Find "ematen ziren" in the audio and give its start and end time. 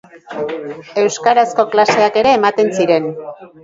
2.43-3.11